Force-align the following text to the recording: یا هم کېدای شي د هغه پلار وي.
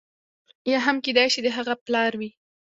یا 0.71 0.77
هم 0.85 0.97
کېدای 1.05 1.27
شي 1.33 1.39
د 1.43 1.47
هغه 1.57 1.73
پلار 1.85 2.11
وي. 2.19 2.29